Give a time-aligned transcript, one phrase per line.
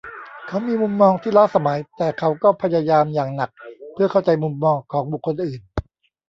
[0.47, 3.49] เขามีมุมมองที่ล้าสมัยแต่เขาก็พยายามอย่างหนัก
[3.93, 5.61] เพื่อเข้าใจมุมมองของบุคคลอื่น